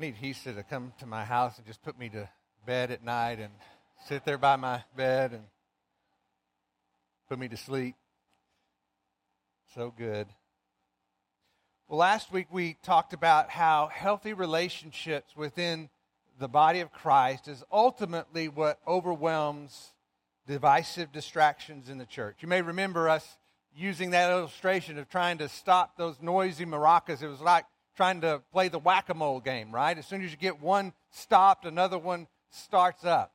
[0.00, 2.28] Need Hisa to come to my house and just put me to
[2.64, 3.52] bed at night and
[4.06, 5.42] sit there by my bed and
[7.28, 7.96] put me to sleep.
[9.74, 10.28] So good.
[11.88, 15.88] Well, last week we talked about how healthy relationships within
[16.38, 19.94] the body of Christ is ultimately what overwhelms
[20.46, 22.36] divisive distractions in the church.
[22.38, 23.36] You may remember us
[23.74, 27.20] using that illustration of trying to stop those noisy maracas.
[27.20, 27.64] It was like
[27.98, 29.98] trying to play the whack a mole game, right?
[29.98, 33.32] As soon as you get one stopped, another one starts up.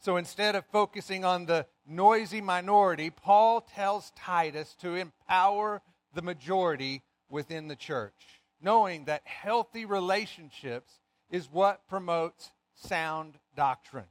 [0.00, 5.82] So instead of focusing on the noisy minority, Paul tells Titus to empower
[6.14, 8.14] the majority within the church,
[8.62, 10.92] knowing that healthy relationships
[11.28, 14.04] is what promotes sound doctrine.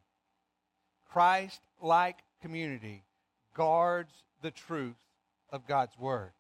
[1.10, 3.06] Christ like community
[3.54, 4.12] guards
[4.42, 4.98] the truth
[5.50, 6.34] of God's word.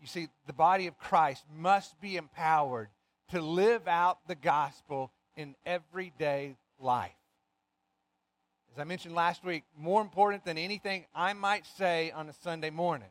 [0.00, 2.88] You see, the body of Christ must be empowered
[3.30, 7.12] to live out the gospel in everyday life.
[8.72, 12.70] As I mentioned last week, more important than anything I might say on a Sunday
[12.70, 13.08] morning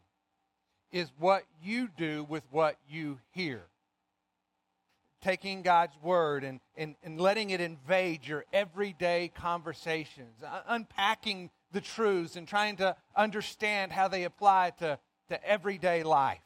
[0.91, 3.63] is what you do with what you hear.
[5.21, 11.81] Taking God's word and, and, and letting it invade your everyday conversations, uh, unpacking the
[11.81, 16.39] truths and trying to understand how they apply to, to everyday life.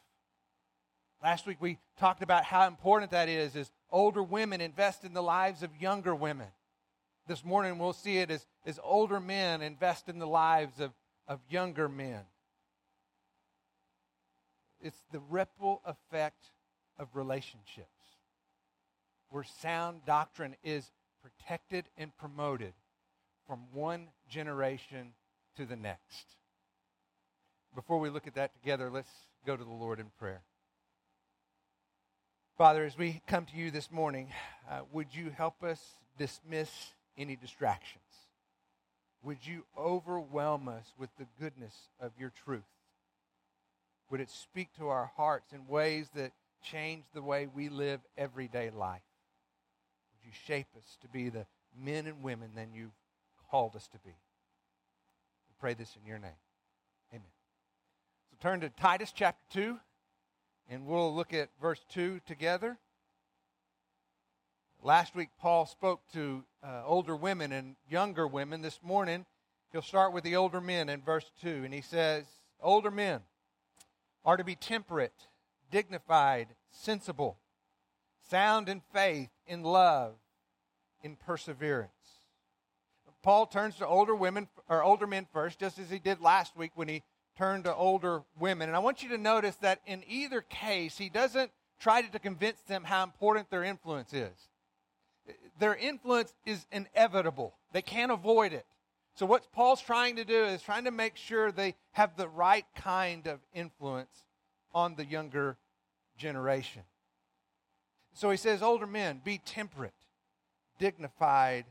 [1.22, 5.22] Last week we talked about how important that is as older women invest in the
[5.22, 6.48] lives of younger women.
[7.28, 10.90] This morning we'll see it as, as older men invest in the lives of,
[11.28, 12.22] of younger men.
[14.80, 16.50] It's the ripple effect
[16.98, 17.86] of relationships
[19.30, 20.90] where sound doctrine is
[21.22, 22.72] protected and promoted
[23.46, 25.12] from one generation
[25.56, 26.36] to the next.
[27.76, 29.08] Before we look at that together, let's
[29.46, 30.42] go to the Lord in prayer.
[32.58, 34.28] Father, as we come to you this morning,
[34.70, 35.80] uh, would you help us
[36.18, 36.70] dismiss
[37.16, 38.04] any distractions?
[39.22, 42.68] Would you overwhelm us with the goodness of your truth?
[44.10, 46.32] Would it speak to our hearts in ways that
[46.62, 49.00] change the way we live everyday life?
[50.12, 52.90] Would you shape us to be the men and women that you've
[53.50, 54.10] called us to be?
[54.10, 56.30] We pray this in your name.
[57.12, 57.22] Amen.
[58.30, 59.78] So turn to Titus chapter 2
[60.68, 62.78] and we'll look at verse 2 together.
[64.82, 68.62] Last week, Paul spoke to uh, older women and younger women.
[68.62, 69.26] This morning,
[69.70, 72.24] he'll start with the older men in verse 2, and he says,
[72.60, 73.20] Older men
[74.24, 75.28] are to be temperate,
[75.70, 77.38] dignified, sensible,
[78.28, 80.14] sound in faith, in love,
[81.02, 81.90] in perseverance.
[83.22, 86.72] Paul turns to older women or older men first, just as he did last week
[86.74, 87.02] when he
[87.42, 88.68] turn to older women.
[88.68, 92.60] And I want you to notice that in either case, he doesn't try to convince
[92.68, 94.48] them how important their influence is.
[95.58, 98.64] Their influence is inevitable, they can't avoid it.
[99.14, 102.64] So, what Paul's trying to do is trying to make sure they have the right
[102.76, 104.26] kind of influence
[104.72, 105.56] on the younger
[106.16, 106.82] generation.
[108.14, 109.94] So he says, Older men, be temperate,
[110.78, 111.64] dignified,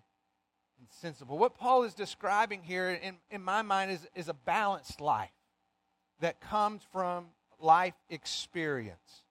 [0.79, 1.37] and sensible.
[1.37, 5.31] What Paul is describing here, in, in my mind, is, is a balanced life
[6.21, 7.25] that comes from
[7.59, 9.23] life experience.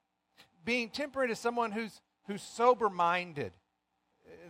[0.64, 3.52] Being temperate is someone who's, who's sober minded.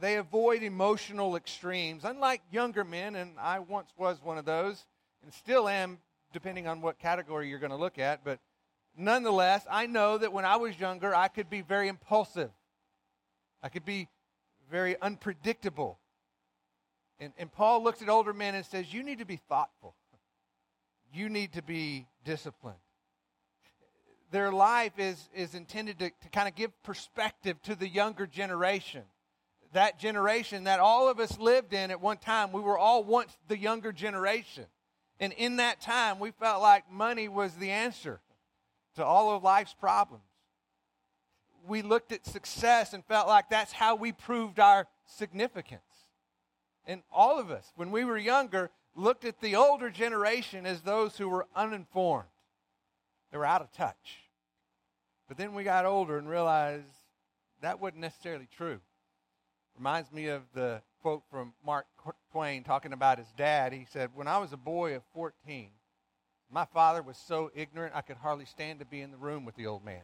[0.01, 2.05] They avoid emotional extremes.
[2.05, 4.85] Unlike younger men, and I once was one of those,
[5.23, 5.99] and still am,
[6.33, 8.41] depending on what category you're going to look at, but
[8.97, 12.51] nonetheless, I know that when I was younger, I could be very impulsive.
[13.63, 14.09] I could be
[14.71, 15.99] very unpredictable.
[17.19, 19.95] And, and Paul looks at older men and says, You need to be thoughtful
[21.13, 22.79] you need to be disciplined.
[24.31, 29.03] Their life is, is intended to, to kind of give perspective to the younger generation.
[29.73, 33.37] That generation that all of us lived in at one time, we were all once
[33.49, 34.67] the younger generation.
[35.19, 38.21] And in that time, we felt like money was the answer
[38.97, 40.25] to all of life's problems.
[41.67, 45.83] We looked at success and felt like that's how we proved our significance.
[46.87, 51.17] And all of us, when we were younger, looked at the older generation as those
[51.17, 52.29] who were uninformed.
[53.31, 54.25] They were out of touch.
[55.29, 56.87] But then we got older and realized
[57.61, 58.81] that wasn't necessarily true.
[59.77, 61.87] Reminds me of the quote from Mark
[62.33, 63.73] Twain talking about his dad.
[63.73, 65.71] He said, When I was a boy of 14,
[66.51, 69.55] my father was so ignorant I could hardly stand to be in the room with
[69.55, 70.03] the old man.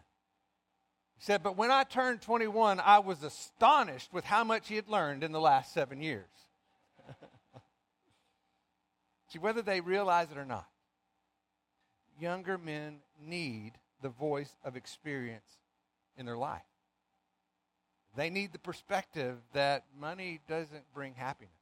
[1.17, 4.89] He said, But when I turned 21, I was astonished with how much he had
[4.89, 6.29] learned in the last seven years.
[9.37, 10.67] See, whether they realize it or not,
[12.19, 15.59] younger men need the voice of experience
[16.17, 16.63] in their life.
[18.17, 21.53] They need the perspective that money doesn't bring happiness,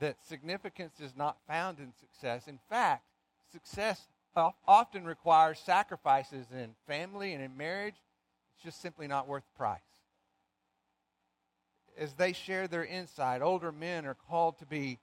[0.00, 2.48] that significance is not found in success.
[2.48, 3.04] In fact,
[3.52, 4.08] success
[4.66, 8.02] often requires sacrifices in family and in marriage.
[8.56, 9.80] It's just simply not worth the price.
[11.96, 14.98] As they share their insight, older men are called to be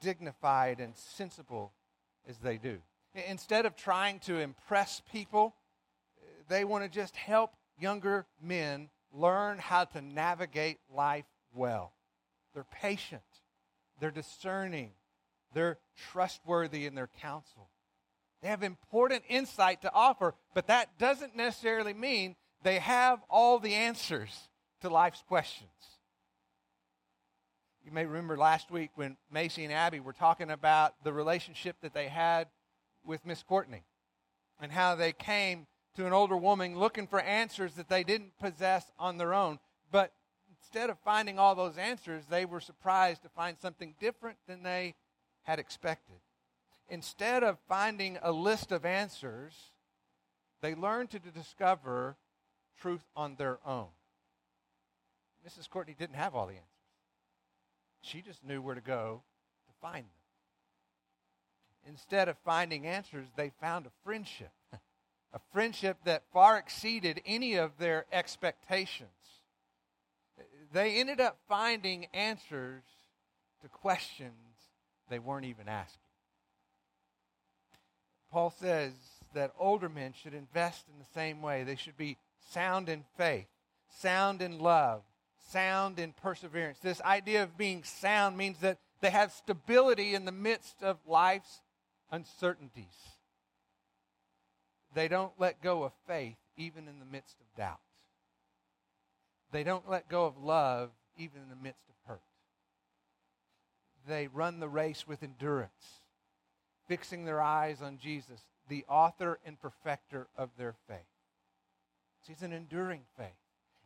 [0.00, 1.72] dignified and sensible
[2.28, 2.78] as they do.
[3.28, 5.54] Instead of trying to impress people,
[6.48, 11.24] they want to just help younger men learn how to navigate life
[11.54, 11.92] well.
[12.54, 13.22] They're patient,
[14.00, 14.90] they're discerning,
[15.54, 15.78] they're
[16.12, 17.70] trustworthy in their counsel.
[18.42, 23.74] They have important insight to offer, but that doesn't necessarily mean they have all the
[23.74, 24.48] answers
[24.80, 25.70] to life's questions.
[27.90, 31.92] You may remember last week when Macy and Abby were talking about the relationship that
[31.92, 32.46] they had
[33.04, 33.82] with Miss Courtney
[34.60, 35.66] and how they came
[35.96, 39.58] to an older woman looking for answers that they didn't possess on their own.
[39.90, 40.12] But
[40.56, 44.94] instead of finding all those answers, they were surprised to find something different than they
[45.42, 46.20] had expected.
[46.88, 49.72] Instead of finding a list of answers,
[50.62, 52.16] they learned to discover
[52.80, 53.88] truth on their own.
[55.44, 55.68] Mrs.
[55.68, 56.69] Courtney didn't have all the answers.
[58.02, 59.22] She just knew where to go
[59.66, 60.10] to find them.
[61.86, 64.52] Instead of finding answers, they found a friendship
[65.32, 69.10] a friendship that far exceeded any of their expectations.
[70.72, 72.82] They ended up finding answers
[73.62, 74.32] to questions
[75.08, 76.00] they weren't even asking.
[78.30, 78.92] Paul says
[79.34, 81.64] that older men should invest in the same way.
[81.64, 82.16] They should be
[82.50, 83.48] sound in faith,
[83.88, 85.02] sound in love,
[85.48, 86.78] sound in perseverance.
[86.78, 91.62] This idea of being sound means that they have stability in the midst of life's
[92.10, 93.16] uncertainties.
[94.94, 97.80] They don't let go of faith even in the midst of doubt.
[99.52, 102.22] They don't let go of love even in the midst of hurt.
[104.06, 106.02] They run the race with endurance,
[106.86, 110.98] fixing their eyes on Jesus, the author and perfecter of their faith.
[112.28, 113.26] It's an enduring faith,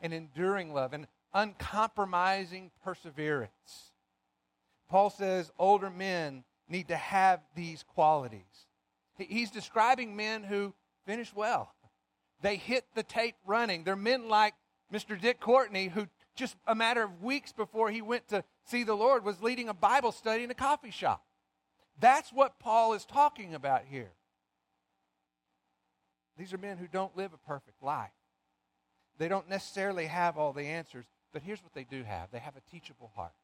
[0.02, 3.92] an enduring love, an uncompromising perseverance.
[4.88, 8.66] Paul says older men need to have these qualities.
[9.18, 10.74] He's describing men who
[11.06, 11.74] finish well.
[12.40, 13.84] They hit the tape running.
[13.84, 14.54] They're men like
[14.92, 15.20] Mr.
[15.20, 19.24] Dick Courtney, who just a matter of weeks before he went to see the Lord
[19.24, 21.24] was leading a Bible study in a coffee shop.
[22.00, 24.12] That's what Paul is talking about here.
[26.36, 28.10] These are men who don't live a perfect life.
[29.18, 32.56] They don't necessarily have all the answers, but here's what they do have they have
[32.56, 33.34] a teachable heart.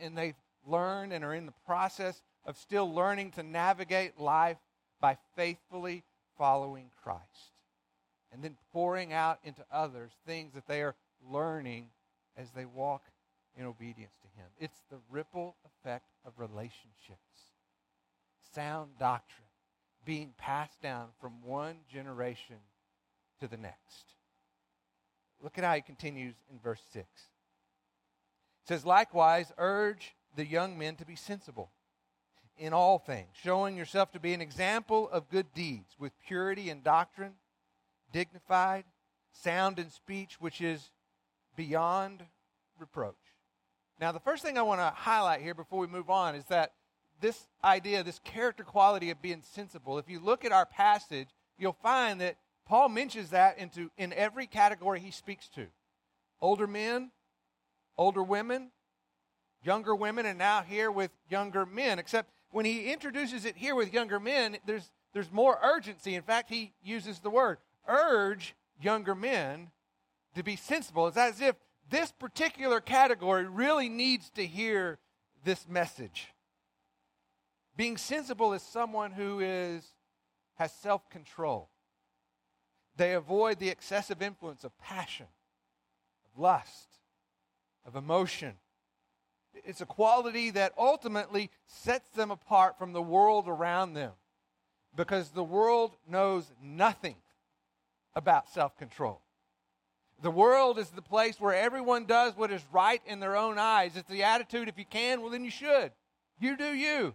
[0.00, 4.56] And they've learned and are in the process of still learning to navigate life
[5.00, 6.04] by faithfully
[6.38, 7.52] following Christ
[8.32, 10.94] and then pouring out into others things that they are
[11.28, 11.88] learning
[12.36, 13.02] as they walk
[13.58, 14.48] in obedience to Him.
[14.58, 17.50] It's the ripple effect of relationships,
[18.54, 19.48] sound doctrine
[20.04, 22.56] being passed down from one generation
[23.40, 24.14] to the next.
[25.42, 27.04] Look at how he continues in verse 6.
[27.04, 31.70] It says, Likewise, urge the young men to be sensible
[32.56, 36.84] in all things, showing yourself to be an example of good deeds with purity and
[36.84, 37.32] doctrine,
[38.12, 38.84] dignified,
[39.32, 40.90] sound in speech, which is
[41.56, 42.22] beyond
[42.78, 43.16] reproach.
[44.00, 46.72] Now, the first thing I want to highlight here before we move on is that
[47.20, 51.72] this idea, this character quality of being sensible, if you look at our passage, you'll
[51.72, 55.66] find that Paul mentions that into, in every category he speaks to
[56.40, 57.10] older men,
[57.96, 58.70] older women,
[59.62, 63.92] younger women, and now here with younger men, except when he introduces it here with
[63.92, 66.14] younger men, there's, there's more urgency.
[66.14, 69.70] In fact, he uses the word urge younger men
[70.34, 71.08] to be sensible.
[71.08, 71.56] It's as if
[71.90, 74.98] this particular category really needs to hear
[75.44, 76.28] this message.
[77.76, 79.84] Being sensible is someone who is,
[80.54, 81.68] has self control.
[82.96, 85.26] They avoid the excessive influence of passion,
[86.26, 86.88] of lust,
[87.86, 88.54] of emotion,
[89.64, 94.12] it's a quality that ultimately sets them apart from the world around them
[94.96, 97.16] because the world knows nothing
[98.14, 99.20] about self control.
[100.20, 103.96] The world is the place where everyone does what is right in their own eyes.
[103.96, 105.92] It's the attitude if you can, well, then you should.
[106.38, 107.14] You do you.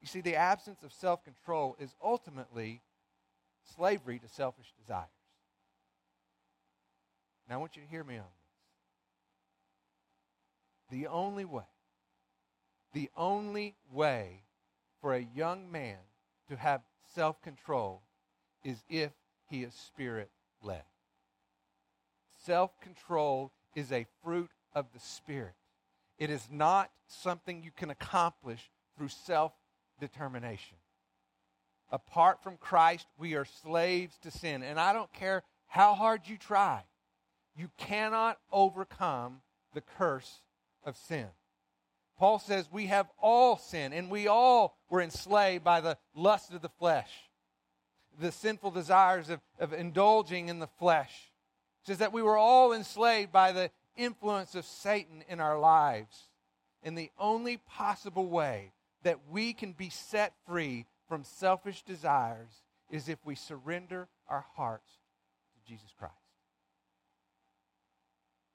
[0.00, 2.82] You see, the absence of self control is ultimately
[3.76, 5.08] slavery to selfish desires.
[7.48, 8.24] Now, I want you to hear me on
[10.90, 10.98] this.
[10.98, 11.62] The only way,
[12.92, 14.44] the only way
[15.00, 15.98] for a young man
[16.48, 16.82] to have
[17.14, 18.02] self control
[18.62, 19.12] is if
[19.50, 20.30] he is spirit
[20.62, 20.84] led.
[22.44, 25.54] self control is a fruit of the Spirit.
[26.18, 29.52] It is not something you can accomplish through self
[30.00, 30.76] determination.
[31.94, 34.64] Apart from Christ, we are slaves to sin.
[34.64, 36.82] And I don't care how hard you try,
[37.56, 39.42] you cannot overcome
[39.74, 40.40] the curse
[40.84, 41.28] of sin.
[42.18, 46.62] Paul says we have all sinned, and we all were enslaved by the lust of
[46.62, 47.12] the flesh,
[48.18, 51.30] the sinful desires of, of indulging in the flesh.
[51.86, 56.28] Says that we were all enslaved by the influence of Satan in our lives.
[56.82, 58.72] And the only possible way
[59.04, 64.90] that we can be set free from selfish desires is if we surrender our hearts
[65.54, 66.14] to Jesus Christ.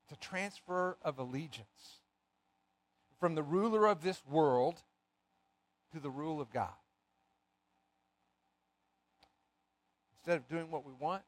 [0.04, 2.00] It's a transfer of allegiance
[3.20, 4.82] from the ruler of this world
[5.94, 6.70] to the rule of God.
[10.20, 11.24] Instead of doing what we want,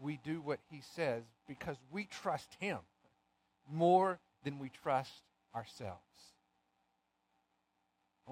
[0.00, 2.78] we do what he says because we trust him
[3.70, 5.22] more than we trust
[5.54, 6.31] ourselves.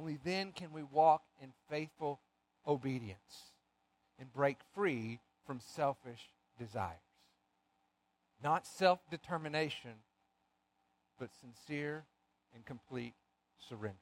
[0.00, 2.20] Only then can we walk in faithful
[2.66, 3.52] obedience
[4.18, 6.96] and break free from selfish desires.
[8.42, 9.90] Not self determination,
[11.18, 12.04] but sincere
[12.54, 13.12] and complete
[13.68, 13.98] surrender.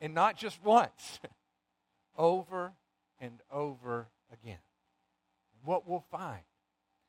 [0.00, 1.20] And not just once,
[2.18, 2.72] over
[3.20, 4.58] and over again.
[5.64, 6.42] What we'll find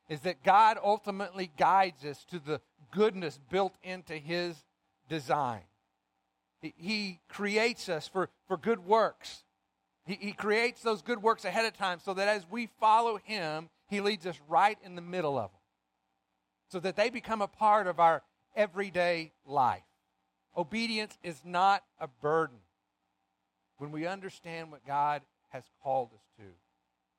[0.10, 4.64] is that God ultimately guides us to the goodness built into His
[5.10, 5.64] design.
[6.62, 9.44] He creates us for, for good works.
[10.06, 13.70] He, he creates those good works ahead of time so that as we follow Him,
[13.88, 15.62] He leads us right in the middle of them.
[16.70, 18.24] So that they become a part of our
[18.56, 19.84] everyday life.
[20.56, 22.58] Obedience is not a burden
[23.78, 26.44] when we understand what God has called us to.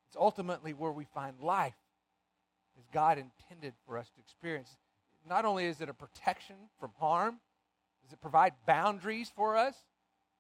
[0.09, 1.77] It's ultimately where we find life
[2.79, 4.77] as God intended for us to experience.
[5.27, 7.39] Not only is it a protection from harm,
[8.09, 9.75] does it provide boundaries for us?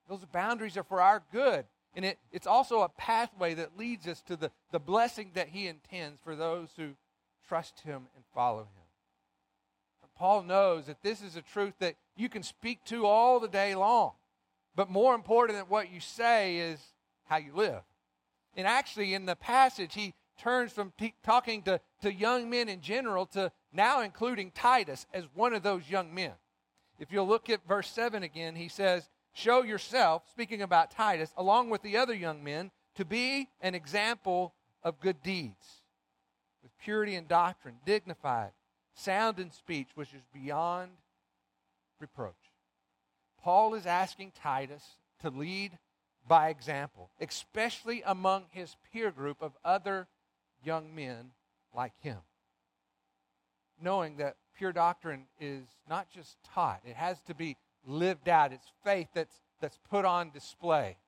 [0.08, 1.66] Those boundaries are for our good.
[1.94, 5.66] And it, it's also a pathway that leads us to the, the blessing that He
[5.66, 6.90] intends for those who
[7.46, 10.08] trust Him and follow Him.
[10.16, 13.74] Paul knows that this is a truth that you can speak to all the day
[13.74, 14.12] long.
[14.74, 16.80] But more important than what you say is
[17.24, 17.82] how you live.
[18.56, 22.80] And actually, in the passage, he turns from t- talking to, to young men in
[22.80, 26.32] general to now including Titus as one of those young men.
[26.98, 31.70] If you'll look at verse 7 again, he says, Show yourself, speaking about Titus, along
[31.70, 35.82] with the other young men, to be an example of good deeds,
[36.62, 38.50] with purity and doctrine, dignified,
[38.94, 40.90] sound in speech, which is beyond
[42.00, 42.34] reproach.
[43.42, 44.84] Paul is asking Titus
[45.20, 45.78] to lead
[46.26, 50.08] by example, especially among his peer group of other
[50.64, 51.30] young men
[51.74, 52.18] like him.
[53.80, 58.52] Knowing that pure doctrine is not just taught, it has to be lived out.
[58.52, 60.98] It's faith that's, that's put on display.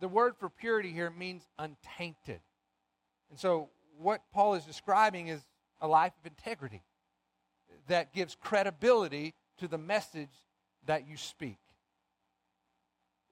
[0.00, 2.40] The word for purity here means untainted.
[3.30, 5.40] And so, what Paul is describing is
[5.80, 6.82] a life of integrity
[7.88, 10.30] that gives credibility to the message
[10.86, 11.58] that you speak.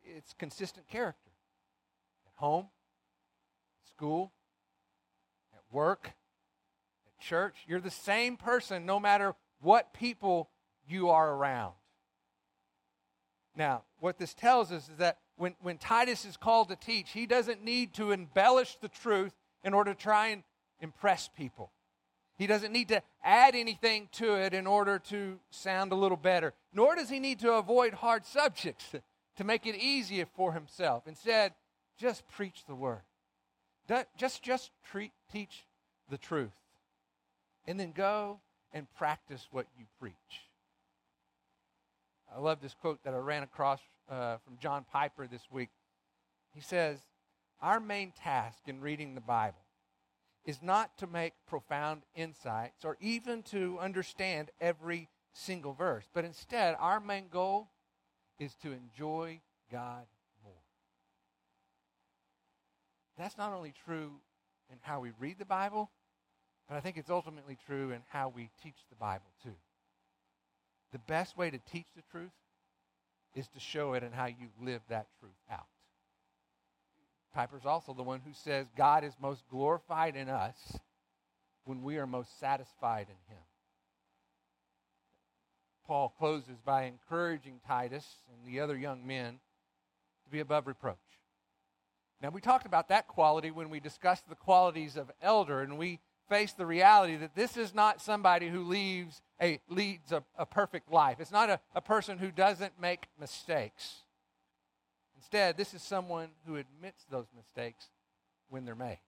[0.02, 1.30] It's consistent character.
[2.26, 2.66] At home,
[3.88, 4.32] school,
[5.54, 6.12] at work,
[7.20, 7.54] church.
[7.66, 10.48] You're the same person no matter what people
[10.88, 11.74] you are around.
[13.56, 17.26] Now, what this tells us is that when, when Titus is called to teach, he
[17.26, 19.32] doesn't need to embellish the truth
[19.64, 20.42] in order to try and
[20.80, 21.70] impress people.
[22.36, 26.54] He doesn't need to add anything to it in order to sound a little better,
[26.72, 28.94] nor does he need to avoid hard subjects
[29.36, 31.06] to make it easier for himself.
[31.06, 31.52] Instead,
[31.98, 33.02] just preach the word.
[34.16, 35.66] Just, just treat, teach
[36.08, 36.52] the truth.
[37.66, 38.40] And then go
[38.72, 40.14] and practice what you preach.
[42.34, 45.70] I love this quote that I ran across uh, from John Piper this week.
[46.54, 46.98] He says,
[47.60, 49.58] Our main task in reading the Bible
[50.44, 56.76] is not to make profound insights or even to understand every single verse, but instead,
[56.78, 57.68] our main goal
[58.38, 59.40] is to enjoy
[59.70, 60.06] God
[60.42, 60.52] more.
[63.16, 64.12] that's not only true
[64.70, 65.90] in how we read the Bible,
[66.70, 69.56] but I think it's ultimately true in how we teach the Bible too.
[70.92, 72.30] The best way to teach the truth
[73.34, 75.66] is to show it in how you live that truth out.
[77.34, 80.78] Piper's also the one who says God is most glorified in us
[81.64, 83.42] when we are most satisfied in Him.
[85.88, 89.40] Paul closes by encouraging Titus and the other young men
[90.24, 90.96] to be above reproach.
[92.22, 95.98] Now, we talked about that quality when we discussed the qualities of elder, and we
[96.30, 100.90] face the reality that this is not somebody who leaves a, leads a, a perfect
[100.90, 101.16] life.
[101.18, 103.96] It's not a, a person who doesn't make mistakes.
[105.16, 107.90] Instead, this is someone who admits those mistakes
[108.48, 109.00] when they're made.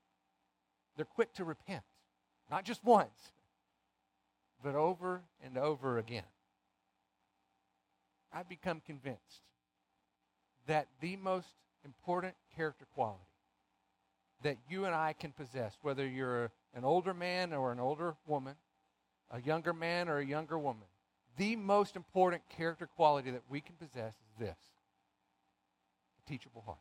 [0.96, 1.84] They're quick to repent,
[2.50, 3.32] not just once,
[4.62, 6.24] but over and over again.
[8.32, 9.42] I've become convinced
[10.66, 11.48] that the most
[11.84, 13.22] important character quality
[14.42, 18.54] that you and I can possess, whether you're an older man or an older woman,
[19.30, 20.86] a younger man or a younger woman,
[21.36, 24.58] the most important character quality that we can possess is this
[26.18, 26.78] a teachable heart.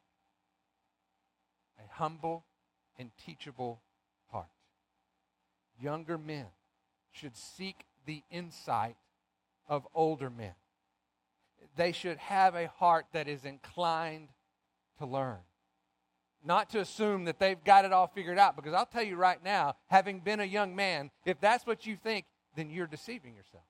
[1.79, 2.45] A humble
[2.97, 3.81] and teachable
[4.31, 4.49] heart.
[5.79, 6.47] Younger men
[7.11, 8.97] should seek the insight
[9.67, 10.53] of older men.
[11.75, 14.29] They should have a heart that is inclined
[14.97, 15.39] to learn.
[16.43, 19.43] Not to assume that they've got it all figured out, because I'll tell you right
[19.43, 23.63] now, having been a young man, if that's what you think, then you're deceiving yourself.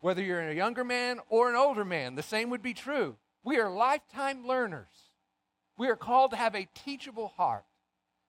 [0.00, 3.16] Whether you're a younger man or an older man, the same would be true.
[3.42, 5.12] We are lifetime learners.
[5.78, 7.64] We are called to have a teachable heart,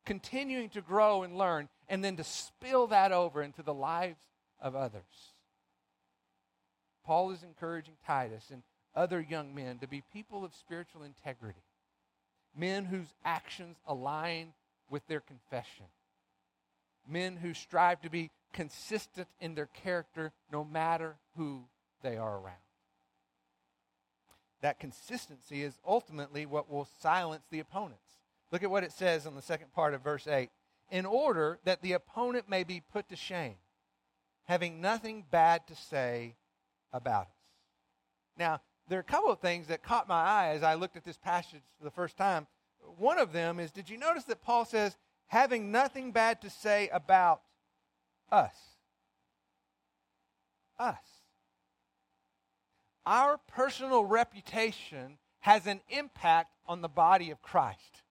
[0.06, 4.22] continuing to grow and learn, and then to spill that over into the lives
[4.60, 5.34] of others.
[7.06, 8.64] Paul is encouraging Titus and
[8.96, 11.64] other young men to be people of spiritual integrity,
[12.56, 14.54] men whose actions align
[14.90, 15.86] with their confession,
[17.08, 21.64] men who strive to be consistent in their character no matter who
[22.02, 22.56] they are around.
[24.62, 28.00] That consistency is ultimately what will silence the opponents.
[28.52, 30.50] Look at what it says in the second part of verse 8.
[30.92, 33.56] In order that the opponent may be put to shame,
[34.46, 36.36] having nothing bad to say
[36.94, 37.34] about us.
[38.38, 41.04] Now, there are a couple of things that caught my eye as I looked at
[41.04, 42.48] this passage for the first time.
[42.98, 44.98] One of them is did you notice that Paul says,
[45.28, 47.42] having nothing bad to say about
[48.32, 48.56] us?
[50.78, 50.98] Us.
[53.06, 58.04] Our personal reputation has an impact on the body of Christ.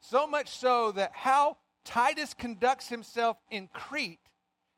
[0.00, 4.20] So much so that how Titus conducts himself in Crete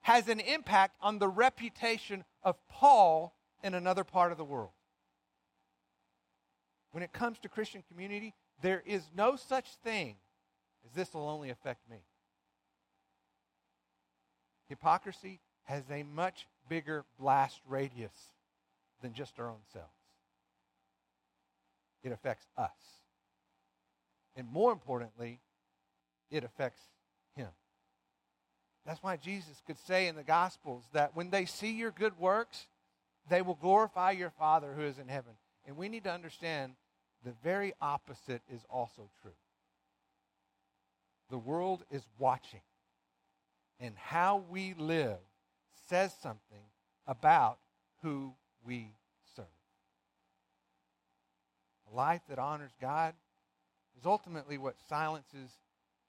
[0.02, 4.70] has an impact on the reputation of Paul in another part of the world.
[6.92, 10.16] When it comes to Christian community, there is no such thing
[10.86, 11.98] as this will only affect me.
[14.68, 18.12] Hypocrisy has a much bigger blast radius
[19.02, 19.88] than just our own selves.
[22.02, 22.70] It affects us.
[24.36, 25.40] And more importantly,
[26.30, 26.80] it affects
[27.34, 27.48] him.
[28.86, 32.66] That's why Jesus could say in the Gospels that when they see your good works,
[33.28, 35.32] they will glorify your Father who is in heaven.
[35.68, 36.72] And we need to understand
[37.24, 39.30] the very opposite is also true.
[41.30, 42.62] The world is watching,
[43.78, 45.18] and how we live
[45.88, 46.64] says something
[47.06, 47.58] about
[48.02, 48.32] who
[48.66, 48.94] we
[49.36, 49.44] serve.
[51.92, 53.12] A life that honors God
[53.98, 55.50] is ultimately what silences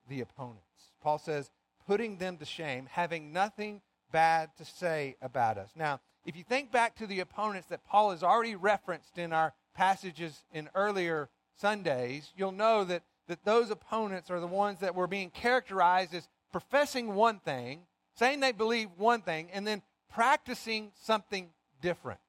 [0.08, 0.94] the opponents.
[1.02, 1.52] Paul says,
[1.86, 5.72] putting them to shame, having nothing bad to say about us.
[5.76, 9.52] Now, if you think back to the opponents that Paul has already referenced in our
[9.74, 15.08] passages in earlier Sundays, you'll know that, that those opponents are the ones that were
[15.08, 17.80] being characterized as professing one thing,
[18.14, 19.82] saying they believe one thing, and then
[20.14, 21.50] practicing something
[21.82, 22.20] different.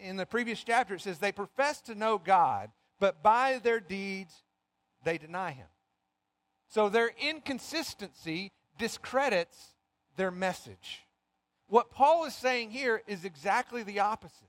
[0.00, 4.42] In the previous chapter, it says they profess to know God, but by their deeds,
[5.04, 5.68] they deny Him.
[6.66, 9.74] So their inconsistency discredits
[10.16, 11.04] their message.
[11.68, 14.48] What Paul is saying here is exactly the opposite.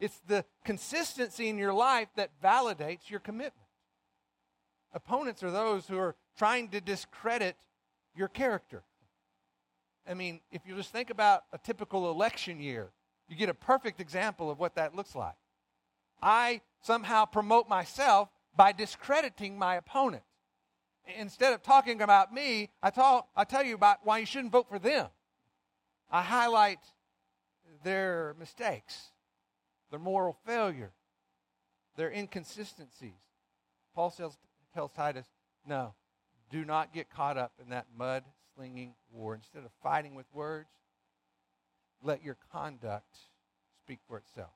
[0.00, 3.54] It's the consistency in your life that validates your commitment.
[4.92, 7.56] Opponents are those who are trying to discredit
[8.16, 8.82] your character.
[10.08, 12.90] I mean, if you just think about a typical election year,
[13.28, 15.36] you get a perfect example of what that looks like.
[16.20, 20.24] I somehow promote myself by discrediting my opponent.
[21.16, 24.68] Instead of talking about me, I, talk, I tell you about why you shouldn't vote
[24.68, 25.08] for them.
[26.10, 26.80] I highlight
[27.84, 29.10] their mistakes,
[29.90, 30.92] their moral failure,
[31.96, 33.20] their inconsistencies.
[33.94, 34.36] Paul tells,
[34.74, 35.26] tells Titus,
[35.66, 35.94] no,
[36.50, 39.34] do not get caught up in that mud slinging war.
[39.34, 40.70] Instead of fighting with words,
[42.02, 43.16] let your conduct
[43.84, 44.50] speak for itself.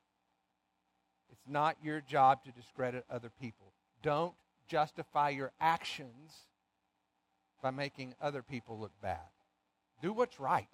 [1.31, 3.73] It's not your job to discredit other people.
[4.03, 4.35] Don't
[4.67, 6.33] justify your actions
[7.63, 9.21] by making other people look bad.
[10.03, 10.69] Do what's right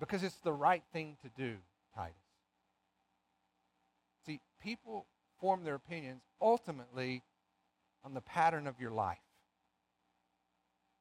[0.00, 1.56] because it's the right thing to do,
[1.94, 2.14] Titus.
[4.26, 5.06] See, people
[5.40, 7.22] form their opinions ultimately
[8.04, 9.18] on the pattern of your life.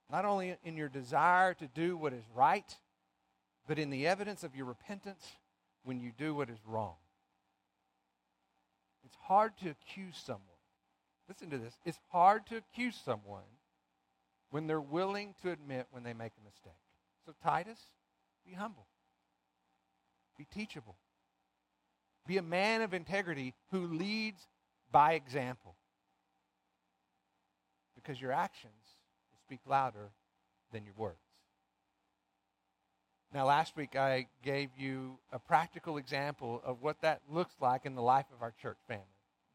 [0.10, 2.78] not only in your desire to do what is right,
[3.68, 5.34] but in the evidence of your repentance
[5.84, 6.96] when you do what is wrong.
[9.06, 10.44] It's hard to accuse someone.
[11.28, 11.78] Listen to this.
[11.86, 13.44] It's hard to accuse someone
[14.50, 16.80] when they're willing to admit when they make a mistake.
[17.26, 17.80] So, Titus,
[18.48, 18.88] be humble,
[20.38, 20.96] be teachable,
[22.26, 24.42] be a man of integrity who leads
[24.92, 25.76] by example.
[27.96, 28.74] Because your actions
[29.32, 30.12] will speak louder
[30.72, 31.18] than your words.
[33.34, 37.96] Now, last week I gave you a practical example of what that looks like in
[37.96, 39.04] the life of our church family.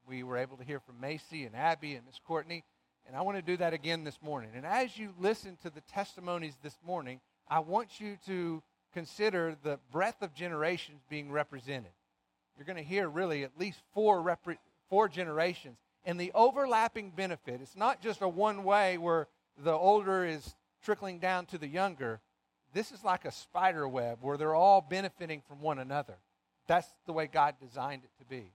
[0.06, 2.64] We were able to hear from Macy and Abby and Miss Courtney,
[3.06, 4.50] and I want to do that again this morning.
[4.54, 9.78] And as you listen to the testimonies this morning, I want you to consider the
[9.90, 11.92] breadth of generations being represented.
[12.56, 15.78] You're going to hear really at least four, repre- four generations.
[16.04, 21.18] And the overlapping benefit, it's not just a one way where the older is trickling
[21.18, 22.20] down to the younger
[22.72, 26.16] this is like a spider web where they're all benefiting from one another.
[26.66, 28.52] That's the way God designed it to be.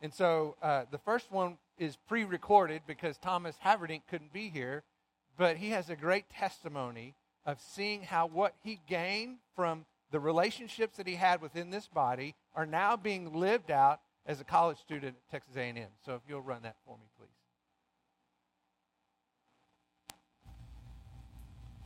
[0.00, 4.82] And so uh, the first one is pre recorded because Thomas Haverdink couldn't be here,
[5.36, 7.14] but he has a great testimony
[7.46, 12.34] of seeing how what he gained from the relationships that he had within this body
[12.54, 15.88] are now being lived out as a college student at Texas A&M.
[16.04, 17.28] So if you'll run that for me, please.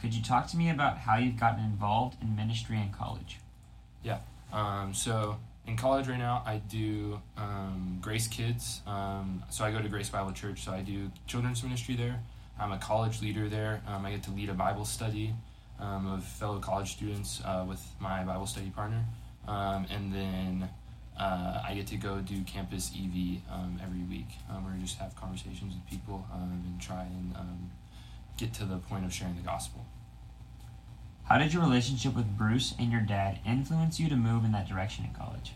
[0.01, 3.39] Could you talk to me about how you've gotten involved in ministry in college?
[4.03, 4.19] Yeah.
[4.53, 8.83] Um, so in college right now, I do um, Grace Kids.
[8.87, 10.63] Um, so I go to Grace Bible Church.
[10.63, 12.21] So I do children's ministry there.
[12.59, 13.83] I'm a college leader there.
[13.87, 15.35] Um, I get to lead a Bible study
[15.81, 19.05] um, of fellow college students uh, with my Bible study partner.
[19.47, 20.69] Um, and then
[21.19, 23.41] uh, I get to go do campus EV
[23.83, 27.35] every week um, where I just have conversations with people and try and
[28.37, 29.85] get to the point of sharing the gospel.
[31.25, 34.69] How did your relationship with Bruce and your dad influence you to move in that
[34.69, 35.53] direction in college?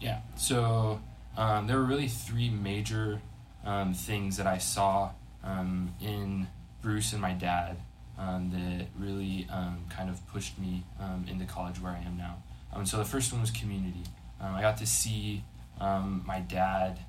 [0.00, 1.00] Yeah, so
[1.36, 3.20] um, there were really three major
[3.64, 5.10] um, things that I saw
[5.44, 6.48] um, in
[6.82, 7.76] Bruce and my dad
[8.18, 12.42] um, that really um, kind of pushed me um, into college where I am now.
[12.84, 14.04] so the first one was community.
[14.40, 15.42] I got to see
[15.80, 17.00] my dad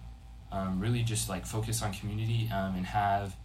[0.78, 3.36] really just like focus on community and have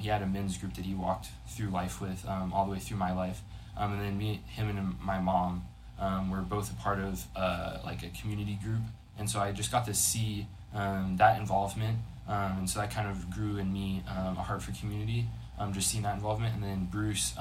[0.00, 2.98] he had a men's group that he walked through life with all the way through
[2.98, 3.42] my life
[3.76, 5.64] um, and then me, him, and my mom
[5.98, 8.82] um, were both a part of uh, like a community group,
[9.18, 13.08] and so I just got to see um, that involvement, um, and so that kind
[13.08, 15.26] of grew in me um, a heart for community.
[15.58, 17.34] Um, just seeing that involvement, and then Bruce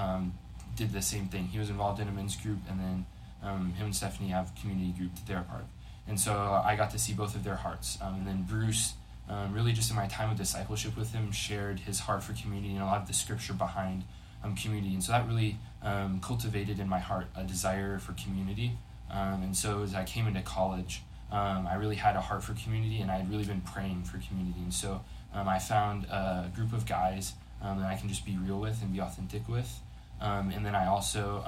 [0.76, 1.46] did the same thing.
[1.48, 3.06] He was involved in a men's group, and then
[3.42, 5.68] him and Stephanie have a community group that they're a part of,
[6.08, 7.98] and so I got to see both of their hearts.
[8.02, 8.94] and then Bruce.
[9.30, 12.74] Um, really just in my time of discipleship with him shared his heart for community
[12.74, 14.04] and a lot of the scripture behind
[14.44, 18.74] um, community and so that really um, cultivated in my heart a desire for community.
[19.10, 22.54] Um, and so as I came into college, um, I really had a heart for
[22.54, 24.60] community and I had really been praying for community.
[24.60, 25.02] And so
[25.34, 28.82] um, I found a group of guys um, that I can just be real with
[28.82, 29.80] and be authentic with.
[30.20, 31.44] Um, and then I also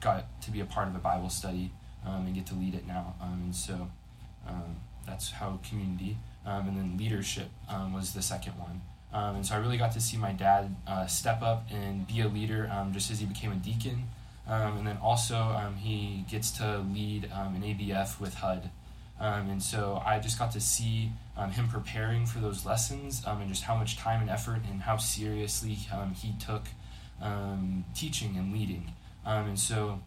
[0.00, 1.70] got to be a part of a Bible study
[2.04, 3.14] and get to lead it now.
[3.20, 3.88] and so
[5.06, 7.48] that's how community and then leadership
[7.92, 8.80] was the second one.
[9.12, 12.20] Um, and so I really got to see my dad uh, step up and be
[12.20, 14.08] a leader um, just as he became a deacon.
[14.46, 18.70] Um, and then also um, he gets to lead um, an ABF with HUD.
[19.18, 21.12] Um, and so I just got to see
[21.52, 25.70] him preparing for those lessons and just how much time and effort and how seriously
[25.70, 26.64] he took
[27.94, 28.92] teaching and leading.
[29.24, 30.00] and so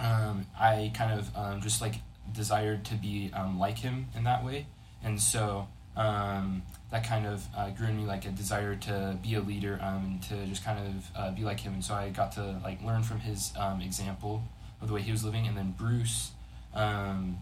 [0.00, 1.96] I kind of just like
[2.32, 4.66] desired to be like him in that way.
[5.04, 9.34] And so um, that kind of uh, grew in me like a desire to be
[9.34, 11.74] a leader um, and to just kind of uh, be like him.
[11.74, 14.42] And so I got to like learn from his um, example
[14.80, 15.46] of the way he was living.
[15.46, 16.32] And then Bruce
[16.74, 17.38] um,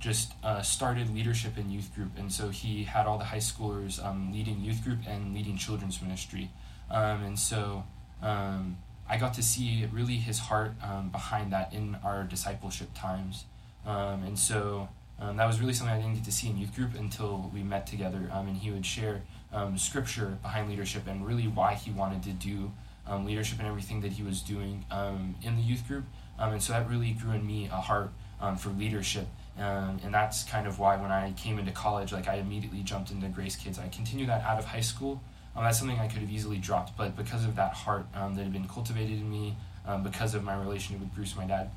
[0.00, 4.04] just uh, started leadership in youth group, and so he had all the high schoolers
[4.04, 6.50] um, leading youth group and leading children's ministry.
[6.90, 7.84] Um, and so
[8.22, 10.72] um, I got to see really his heart
[11.12, 13.44] behind that in our discipleship times.
[13.84, 14.88] and so
[15.20, 17.62] um, that was really something I didn't get to see in youth group until we
[17.62, 21.90] met together, um, and he would share um, scripture behind leadership and really why he
[21.90, 22.72] wanted to do
[23.06, 26.04] um, leadership and everything that he was doing um, in the youth group.
[26.38, 28.10] Um, and so that really grew in me a heart
[28.58, 29.26] for leadership.
[29.58, 33.28] And that's kind of why when I came into college, like I immediately jumped into
[33.28, 33.78] Grace Kids.
[33.78, 35.20] I continued that out of high school.
[35.54, 38.68] that's something I could have easily dropped, but because of that heart that had been
[38.68, 39.56] cultivated in me,
[40.02, 41.70] because of my relationship with Bruce, my dad,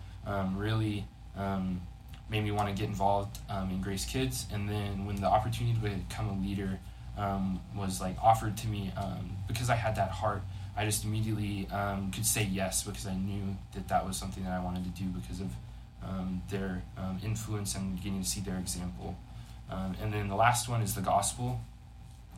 [0.56, 1.06] really
[2.30, 4.48] made me want to get involved um, in Grace Kids.
[4.52, 6.80] And then when the opportunity to become a leader
[7.18, 10.42] um, was like offered to me, um, because I had that heart,
[10.76, 14.54] I just immediately um, could say yes because I knew that that was something that
[14.54, 15.52] I wanted to do because of
[16.08, 19.18] um, their um, influence and getting to see their example.
[19.70, 21.60] Um, and then the last one is the gospel.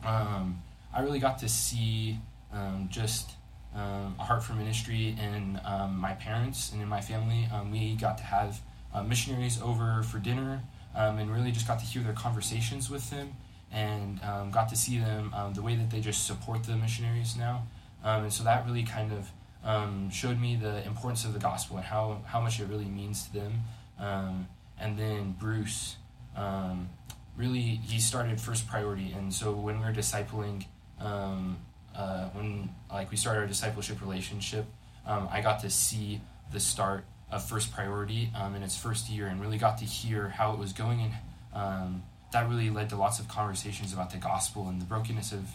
[0.04, 0.62] Um,
[0.94, 2.18] I really got to see
[2.52, 3.32] um, just
[3.74, 5.60] um, a heart for ministry in
[5.98, 7.48] my parents and in my family.
[7.70, 8.60] We got to have
[8.94, 10.62] uh, missionaries over for dinner
[10.94, 13.34] and really just got to hear their conversations with them
[13.72, 14.20] and
[14.52, 17.66] got to see them the way that they just support the missionaries now.
[18.02, 19.30] And so that really kind of
[19.66, 23.24] um, showed me the importance of the gospel and how, how much it really means
[23.24, 23.60] to them.
[23.98, 24.48] Um,
[24.78, 25.96] and then Bruce,
[26.36, 26.88] um,
[27.36, 29.12] really, he started first priority.
[29.12, 30.64] And so when we were discipling,
[31.00, 31.58] um,
[31.94, 34.66] uh, when like we started our discipleship relationship,
[35.04, 36.20] um, I got to see
[36.52, 40.28] the start of first priority um, in its first year and really got to hear
[40.28, 41.12] how it was going.
[41.52, 42.02] And
[42.32, 45.48] that really led to lots of conversations about the gospel and the brokenness of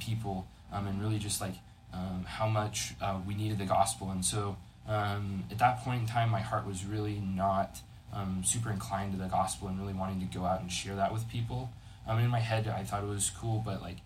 [0.00, 1.54] people and really just like
[1.94, 4.10] um, how much uh, we needed the gospel.
[4.10, 7.80] And so um, at that point in time, my heart was really not
[8.12, 11.12] um, super inclined to the gospel and really wanting to go out and share that
[11.12, 11.70] with people.
[12.06, 13.98] Um, in my head, I thought it was cool, but like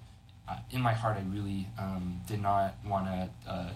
[0.48, 3.70] uh, in my heart, I really um, did not want to uh,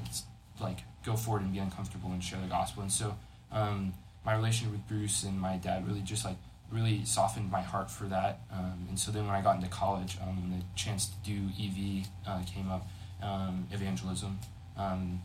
[0.60, 2.82] like go forward and be uncomfortable and share the gospel.
[2.82, 3.16] And so
[3.50, 3.94] um,
[4.24, 6.36] my relationship with Bruce and my dad really just like
[6.70, 8.40] really softened my heart for that.
[8.50, 12.42] Um, and so then when I got into college, the chance to do EV uh,
[12.44, 12.86] came up,
[13.22, 14.38] um, evangelism.
[14.76, 15.22] Um,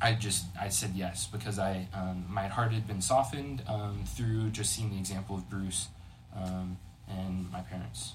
[0.00, 4.50] I just I said yes because I um, my heart had been softened um, through
[4.50, 5.88] just seeing the example of Bruce
[6.34, 6.78] um,
[7.08, 8.14] and my parents.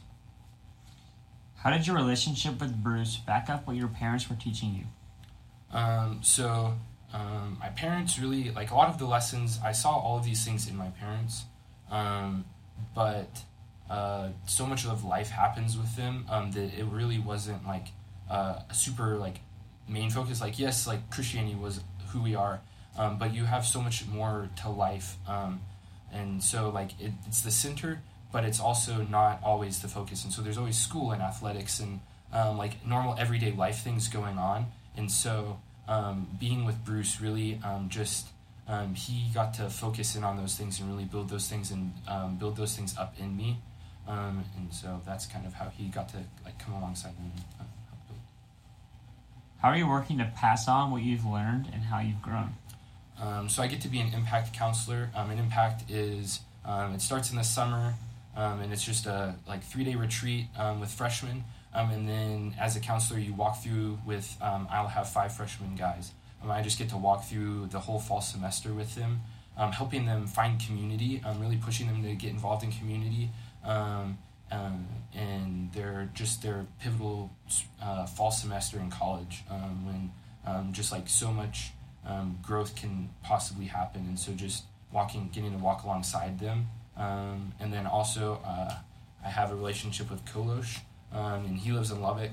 [1.58, 5.78] How did your relationship with Bruce back up what your parents were teaching you?
[5.78, 6.74] Um, so
[7.14, 9.60] um, my parents really like a lot of the lessons.
[9.64, 11.46] I saw all of these things in my parents,
[11.92, 12.46] um,
[12.94, 13.44] but
[13.90, 17.88] uh, so much of life happens with them um, that it really wasn't like
[18.30, 19.40] uh, a super like
[19.88, 20.42] main focus.
[20.42, 22.62] Like yes, like Christianity was who we are,
[22.98, 25.62] um, but you have so much more to life, um,
[26.12, 30.24] and so like it, it's the center, but it's also not always the focus.
[30.24, 32.00] And so there's always school and athletics and
[32.34, 34.68] um, like normal everyday life things going on.
[34.98, 38.28] And so um, being with Bruce really um, just
[38.68, 41.94] um, he got to focus in on those things and really build those things and
[42.40, 43.60] build those things up in me.
[44.08, 47.64] And so that's kind of how he got to like come alongside me and uh,
[47.90, 48.20] help build.
[49.66, 52.54] How are you working to pass on what you've learned and how you've grown?
[53.20, 55.10] Um, so I get to be an impact counselor.
[55.16, 57.96] Um, an impact is um, it starts in the summer,
[58.36, 61.46] um, and it's just a like three day retreat um, with freshmen.
[61.74, 66.12] And then as a counselor, you walk through with I'll have five freshman guys.
[66.48, 69.22] I just get to walk through the whole fall semester with them,
[69.58, 71.24] helping them find community.
[71.26, 73.32] um, really pushing them to get involved in community.
[73.64, 74.20] Um,
[74.56, 77.32] um, and they're just their pivotal
[77.82, 80.12] uh, fall semester in college um, when
[80.46, 81.72] um, just like so much
[82.06, 84.02] um, growth can possibly happen.
[84.08, 86.68] And so just walking, getting to walk alongside them.
[86.96, 88.74] Um, and then also, uh,
[89.24, 90.80] I have a relationship with Kolosh,
[91.12, 92.32] um, and he lives in Lubbock.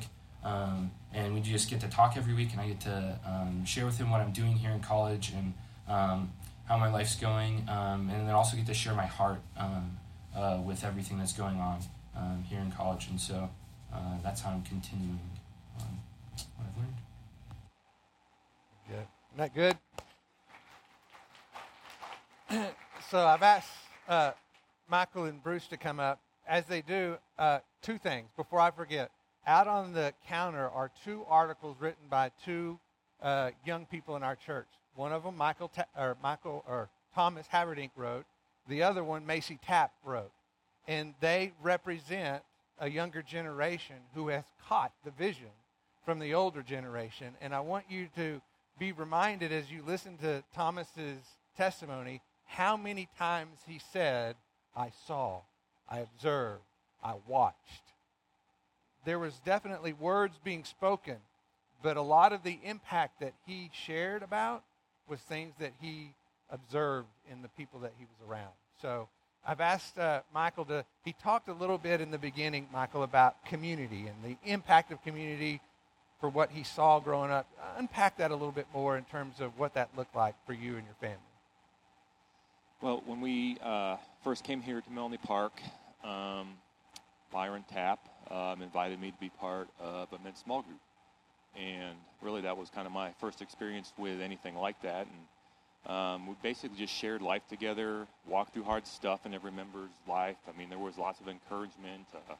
[1.14, 3.18] And we just get to talk every week, and I get to
[3.64, 5.52] share with him what I'm doing here in college and
[5.86, 9.40] how my life's going, and then also get to share my heart
[10.34, 11.80] uh, with everything that's going on
[12.16, 13.08] um, here in college.
[13.08, 13.50] And so
[13.92, 15.20] uh, that's how I'm continuing
[15.80, 15.98] um,
[16.34, 16.96] what I've learned.
[18.88, 19.06] Good.
[19.34, 19.76] Isn't that good?
[23.10, 23.70] so I've asked
[24.08, 24.32] uh,
[24.88, 26.20] Michael and Bruce to come up.
[26.46, 29.10] As they do, uh, two things before I forget.
[29.46, 32.78] Out on the counter are two articles written by two
[33.20, 34.68] uh, young people in our church.
[34.94, 38.24] One of them, Michael, Ta- or Michael or Thomas Haverdink wrote.
[38.68, 40.30] The other one, Macy Tapp wrote,
[40.86, 42.42] and they represent
[42.78, 45.50] a younger generation who has caught the vision
[46.04, 47.34] from the older generation.
[47.40, 48.40] And I want you to
[48.78, 51.22] be reminded as you listen to Thomas's
[51.56, 54.36] testimony how many times he said,
[54.76, 55.40] I saw,
[55.88, 56.62] I observed,
[57.02, 57.56] I watched.
[59.04, 61.16] There was definitely words being spoken,
[61.82, 64.64] but a lot of the impact that he shared about
[65.08, 66.14] was things that he
[66.50, 68.52] observed in the people that he was around.
[68.80, 69.08] So
[69.44, 73.44] I've asked uh, Michael to, he talked a little bit in the beginning, Michael, about
[73.44, 75.60] community and the impact of community
[76.20, 77.46] for what he saw growing up.
[77.76, 80.76] Unpack that a little bit more in terms of what that looked like for you
[80.76, 81.18] and your family.
[82.80, 85.52] Well, when we uh, first came here to Melanie Park,
[86.04, 86.54] um,
[87.32, 87.98] Byron Tapp
[88.30, 90.80] um, invited me to be part of a men's small group.
[91.56, 95.06] And really, that was kind of my first experience with anything like that.
[95.06, 95.26] And
[95.86, 100.36] um, we basically just shared life together, walked through hard stuff in every member's life.
[100.48, 102.06] I mean, there was lots of encouragement.
[102.14, 102.34] Uh,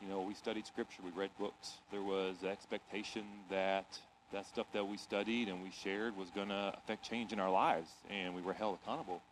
[0.00, 1.72] you know, we studied scripture, we read books.
[1.90, 3.98] There was expectation that
[4.32, 7.50] that stuff that we studied and we shared was going to affect change in our
[7.50, 9.22] lives, and we were held accountable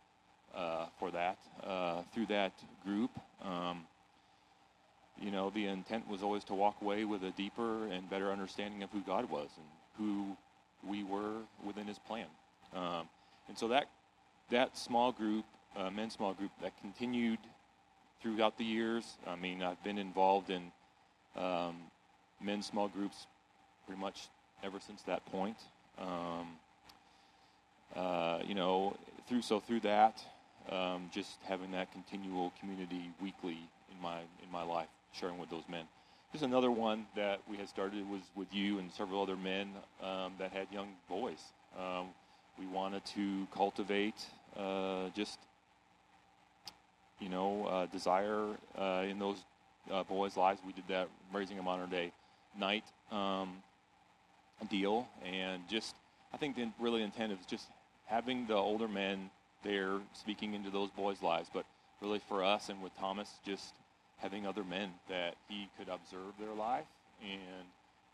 [0.55, 3.11] uh, for that uh, through that group.
[3.43, 3.85] Um,
[5.21, 8.83] you know, the intent was always to walk away with a deeper and better understanding
[8.83, 9.65] of who God was and
[9.97, 10.37] who
[10.87, 12.27] we were within His plan.
[12.75, 13.07] Um,
[13.47, 13.85] and so that
[14.49, 17.39] that small group, uh, men's small group, that continued
[18.21, 19.17] throughout the years.
[19.25, 20.71] I mean, I've been involved in
[21.35, 21.75] um,
[22.41, 23.27] men's small groups
[23.85, 24.29] pretty much
[24.63, 25.57] ever since that point.
[25.99, 26.47] Um,
[27.95, 28.95] uh, you know,
[29.27, 30.21] through so through that,
[30.69, 33.57] um, just having that continual community weekly
[33.91, 35.85] in my in my life, sharing with those men.
[36.33, 39.69] Just another one that we had started was with you and several other men
[40.03, 41.39] um, that had young boys.
[42.59, 44.15] We wanted to cultivate
[44.57, 45.39] uh, just
[47.19, 49.37] you know uh, desire uh, in those
[49.91, 50.59] uh, boys' lives.
[50.65, 52.11] We did that raising them honor day
[52.59, 53.57] night um,
[54.69, 55.95] deal, and just
[56.33, 57.67] I think the really intent is just
[58.05, 59.29] having the older men
[59.63, 61.65] there speaking into those boys' lives, but
[62.01, 63.73] really for us and with Thomas, just
[64.17, 66.85] having other men that he could observe their life
[67.21, 67.67] and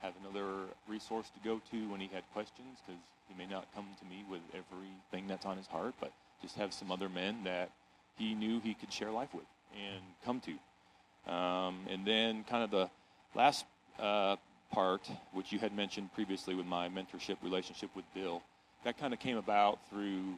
[0.04, 3.86] have another resource to go to when he had questions because he may not come
[4.00, 6.12] to me with everything that's on his heart, but
[6.42, 7.72] just have some other men that
[8.18, 11.32] he knew he could share life with and come to.
[11.32, 12.90] Um, and then, kind of the
[13.34, 13.66] last
[13.98, 14.36] uh,
[14.72, 18.42] part, which you had mentioned previously with my mentorship relationship with Bill,
[18.84, 20.38] that kind of came about through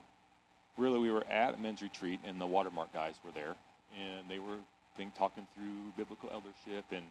[0.78, 3.56] really we were at a men's retreat and the Watermark guys were there
[3.98, 4.58] and they were
[4.98, 7.06] think, talking through biblical eldership and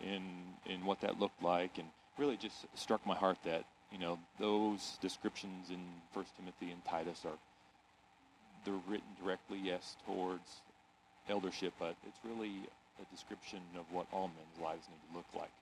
[0.00, 0.24] and
[0.70, 4.98] and what that looked like and really just struck my heart that you know those
[5.00, 5.80] descriptions in
[6.12, 7.38] First Timothy and Titus are
[8.64, 10.62] they're written directly yes towards
[11.28, 12.52] eldership but it's really
[13.00, 15.52] a description of what all men's lives need to look like.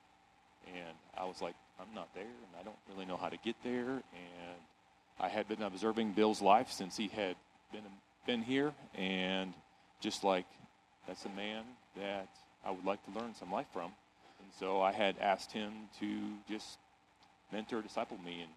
[0.66, 3.56] And I was like I'm not there and I don't really know how to get
[3.62, 3.90] there.
[3.90, 4.60] And
[5.18, 7.36] I had been observing Bill's life since he had
[7.72, 7.82] been
[8.26, 9.54] been here, and
[10.00, 10.46] just like
[11.06, 11.62] that's a man
[11.96, 12.28] that
[12.64, 13.92] I would like to learn some life from,
[14.58, 16.08] so I had asked him to
[16.48, 16.78] just
[17.52, 18.50] mentor, disciple me, and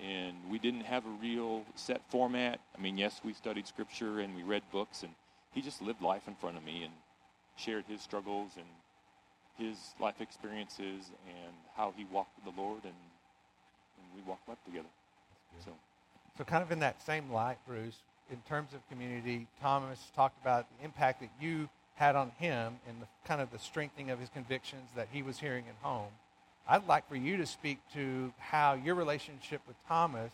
[0.00, 2.60] and we didn't have a real set format.
[2.76, 5.12] I mean, yes, we studied scripture and we read books, and
[5.52, 6.92] he just lived life in front of me and
[7.56, 8.66] shared his struggles and
[9.56, 14.62] his life experiences and how he walked with the Lord, and, and we walked life
[14.64, 14.88] together.
[15.64, 15.72] So.
[16.36, 17.96] So, kind of in that same light, Bruce,
[18.30, 23.02] in terms of community, Thomas talked about the impact that you had on him and
[23.02, 26.12] the kind of the strengthening of his convictions that he was hearing at home.
[26.68, 30.32] I'd like for you to speak to how your relationship with Thomas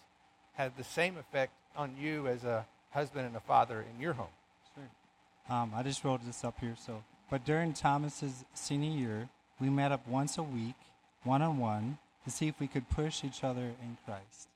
[0.54, 4.26] had the same effect on you as a husband and a father in your home.
[4.74, 5.56] Sure.
[5.56, 6.76] Um, I just wrote this up here.
[6.78, 10.76] So, but during Thomas's senior year, we met up once a week,
[11.22, 14.48] one on one, to see if we could push each other in Christ.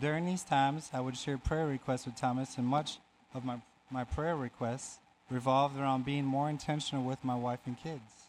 [0.00, 2.98] During these times, I would share prayer requests with Thomas, and much
[3.34, 4.98] of my, my prayer requests
[5.30, 8.28] revolved around being more intentional with my wife and kids.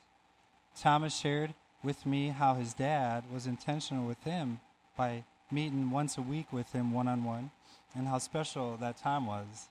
[0.79, 4.59] Thomas shared with me how his dad was intentional with him
[4.95, 7.51] by meeting once a week with him one on one,
[7.95, 9.67] and how special that time was.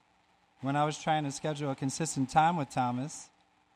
[0.60, 3.28] When I was trying to schedule a consistent time with Thomas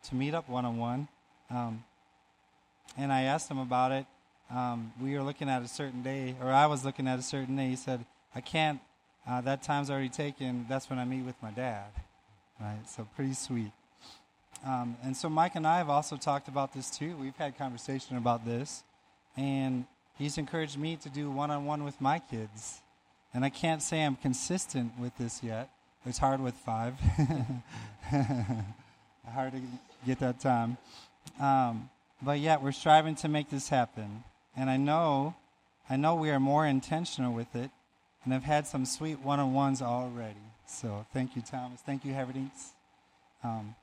[0.04, 1.08] to meet up one on one,
[1.48, 4.06] and I asked him about it,
[4.50, 7.56] um, we were looking at a certain day, or I was looking at a certain
[7.56, 7.68] day.
[7.68, 8.80] He said, I can't,
[9.26, 10.66] uh, that time's already taken.
[10.68, 11.86] That's when I meet with my dad.
[12.60, 12.88] Right?
[12.88, 13.72] So, pretty sweet.
[14.64, 17.16] Um, and so, Mike and I have also talked about this too.
[17.16, 18.82] We've had conversation about this.
[19.36, 19.84] And
[20.16, 22.80] he's encouraged me to do one on one with my kids.
[23.32, 25.68] And I can't say I'm consistent with this yet.
[26.06, 26.94] It's hard with five.
[29.32, 29.60] hard to
[30.06, 30.76] get that time.
[31.40, 31.90] Um,
[32.22, 34.22] but yet, we're striving to make this happen.
[34.56, 35.34] And I know,
[35.90, 37.70] I know we are more intentional with it,
[38.24, 40.53] and I've had some sweet one-on-ones already.
[40.66, 41.80] So thank you, Thomas.
[41.80, 42.70] Thank you, Haverdinks.
[43.42, 43.74] Um,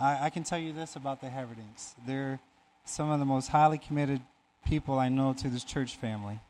[0.00, 1.94] I, I, can tell you this about the Haverdinks.
[2.06, 2.40] They're
[2.84, 4.20] some of the most highly committed
[4.66, 6.40] people I know to this church family.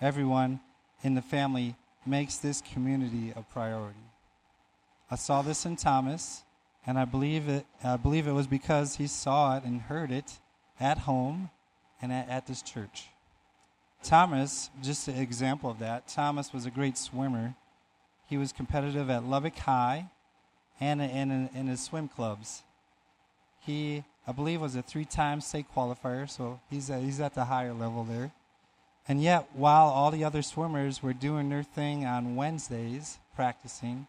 [0.00, 0.60] Everyone
[1.02, 3.98] in the family makes this community a priority.
[5.10, 6.42] I saw this in Thomas,
[6.86, 7.64] and I believe it.
[7.82, 10.38] I believe it was because he saw it and heard it
[10.78, 11.50] at home
[12.02, 13.06] and at, at this church.
[14.02, 17.54] Thomas, just an example of that, Thomas was a great swimmer.
[18.28, 20.06] He was competitive at Lubbock High
[20.80, 22.62] and in, in his swim clubs.
[23.60, 27.46] He, I believe, was a three time state qualifier, so he's, a, he's at the
[27.46, 28.32] higher level there.
[29.06, 34.06] And yet, while all the other swimmers were doing their thing on Wednesdays, practicing,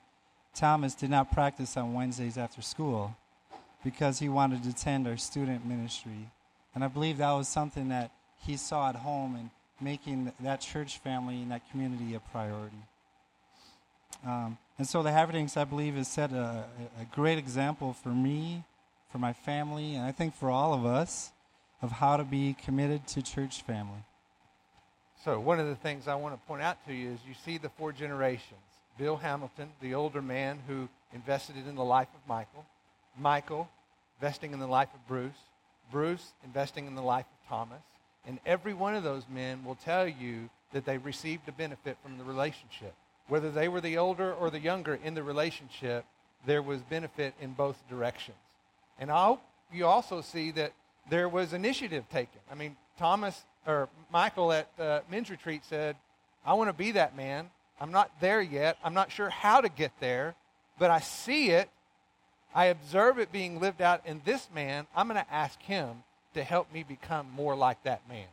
[0.53, 3.15] Thomas did not practice on Wednesdays after school
[3.83, 6.31] because he wanted to attend our student ministry
[6.75, 9.49] and I believe that was something that he saw at home and
[9.81, 12.83] making that church family and that community a priority.
[14.25, 16.65] Um, and so the Haverdinks, I believe, has set a,
[16.99, 18.63] a great example for me,
[19.11, 21.31] for my family, and I think for all of us
[21.81, 24.03] of how to be committed to church family.
[25.23, 27.57] So, one of the things I want to point out to you is you see
[27.57, 28.59] the four generations.
[28.97, 32.65] Bill Hamilton, the older man who invested in the life of Michael,
[33.17, 33.69] Michael
[34.19, 35.31] investing in the life of Bruce,
[35.91, 37.81] Bruce investing in the life of Thomas,
[38.25, 42.17] and every one of those men will tell you that they received a benefit from
[42.17, 42.93] the relationship.
[43.29, 46.03] Whether they were the older or the younger in the relationship,
[46.45, 48.37] there was benefit in both directions.
[48.99, 50.73] And I hope you also see that
[51.09, 52.39] there was initiative taken.
[52.51, 55.95] I mean, Thomas or Michael at uh, men's retreat said,
[56.45, 57.49] I want to be that man.
[57.79, 58.77] I'm not there yet.
[58.83, 60.35] I'm not sure how to get there,
[60.77, 61.69] but I see it.
[62.53, 64.87] I observe it being lived out in this man.
[64.95, 66.03] I'm going to ask him
[66.33, 68.27] to help me become more like that man.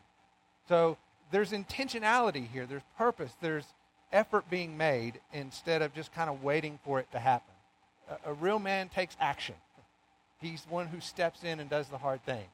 [0.68, 0.96] So
[1.30, 3.66] there's intentionality here, there's purpose, there's
[4.12, 7.54] effort being made instead of just kind of waiting for it to happen.
[8.10, 9.56] A, a real man takes action.
[10.40, 12.44] He's one who steps in and does the hard thing.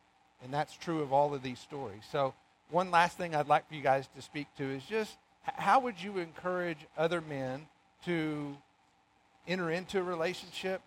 [0.43, 2.03] And that's true of all of these stories.
[2.11, 2.35] So,
[2.71, 6.03] one last thing I'd like for you guys to speak to is just how would
[6.03, 7.67] you encourage other men
[8.07, 8.57] to
[9.47, 10.81] enter into a relationship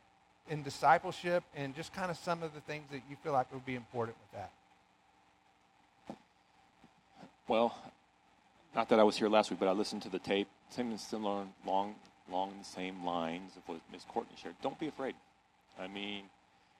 [0.50, 3.66] in discipleship and just kind of some of the things that you feel like would
[3.66, 4.52] be important with that?
[7.48, 7.78] Well,
[8.76, 10.48] not that I was here last week, but I listened to the tape.
[10.70, 11.96] Same and similar, long,
[12.30, 14.56] along the same lines of what Miss Courtney shared.
[14.62, 15.16] Don't be afraid.
[15.80, 16.26] I mean,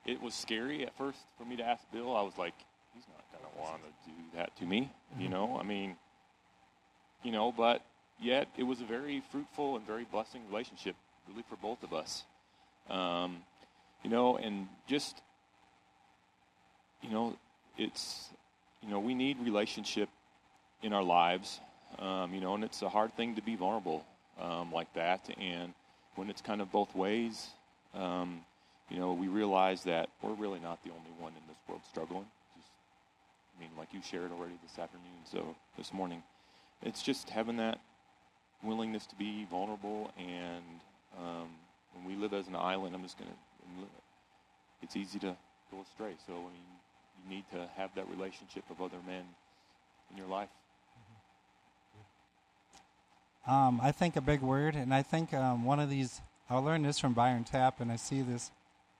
[0.04, 2.14] it was scary at first for me to ask Bill.
[2.14, 2.54] I was like,
[2.94, 5.32] he's not going to want to do that to me, you mm-hmm.
[5.32, 5.58] know.
[5.58, 5.96] I mean,
[7.22, 7.82] you know, but
[8.20, 10.96] yet it was a very fruitful and very blessing relationship,
[11.28, 12.24] really for both of us.
[12.88, 13.38] Um,
[14.04, 15.20] you know, and just,
[17.02, 17.36] you know,
[17.76, 18.28] it's,
[18.82, 20.08] you know, we need relationship
[20.82, 21.60] in our lives,
[21.98, 24.04] um, you know, and it's a hard thing to be vulnerable
[24.40, 25.28] um, like that.
[25.40, 25.72] And
[26.14, 27.48] when it's kind of both ways,
[27.94, 28.40] um,
[28.90, 32.26] you know, we realize that we're really not the only one in this world struggling.
[32.56, 32.68] Just,
[33.56, 36.22] I mean, like you shared already this afternoon, so this morning,
[36.82, 37.80] it's just having that
[38.62, 40.12] willingness to be vulnerable.
[40.18, 40.64] And
[41.18, 41.48] um,
[41.94, 43.36] when we live as an island, I'm just going to,
[44.82, 45.36] it's easy to
[45.70, 46.14] go astray.
[46.26, 46.66] So, I mean,
[47.24, 49.24] you need to have that relationship of other men
[50.10, 50.50] in your life.
[53.46, 56.20] Um, I think a big word, and I think um, one of these,
[56.50, 58.50] I learned this from Byron Tapp, and I see this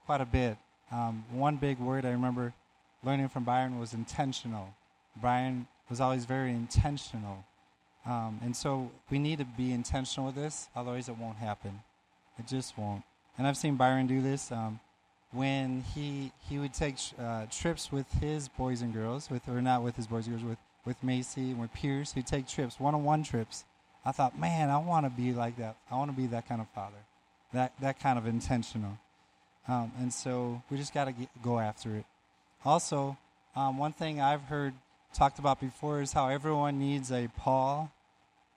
[0.05, 0.57] quite a bit.
[0.93, 2.55] Um, one big word I remember
[3.03, 4.75] learning from Byron was intentional.
[5.21, 7.45] Byron was always very intentional.
[8.05, 11.81] Um, and so we need to be intentional with this, otherwise, it won't happen.
[12.39, 13.03] It just won't.
[13.39, 14.79] And I've seen Byron do this um,
[15.33, 19.83] when he he would take uh, trips with his boys and girls, with or not
[19.83, 22.13] with his boys and girls, with with Macy and with Pierce.
[22.13, 23.65] He'd take trips, one-on-one trips.
[24.07, 25.77] I thought, man, I want to be like that.
[25.91, 26.95] I want to be that kind of father,
[27.53, 28.99] that that kind of intentional.
[29.67, 32.05] Um, and so we just got to go after it.
[32.65, 33.17] Also,
[33.57, 34.75] um, one thing I've heard
[35.13, 37.91] talked about before is how everyone needs a Paul,